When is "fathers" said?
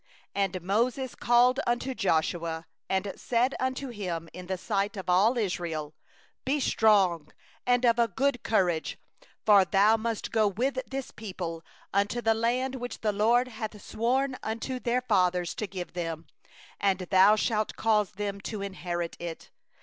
15.01-15.53